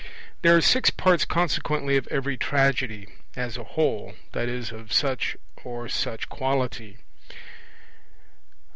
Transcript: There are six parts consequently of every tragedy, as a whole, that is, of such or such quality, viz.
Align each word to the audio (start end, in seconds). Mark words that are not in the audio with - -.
There 0.41 0.57
are 0.57 0.61
six 0.61 0.89
parts 0.89 1.25
consequently 1.25 1.95
of 1.95 2.07
every 2.07 2.35
tragedy, 2.35 3.07
as 3.35 3.55
a 3.55 3.63
whole, 3.63 4.15
that 4.31 4.49
is, 4.49 4.71
of 4.71 4.91
such 4.91 5.37
or 5.63 5.87
such 5.89 6.27
quality, 6.27 6.97
viz. 7.29 7.37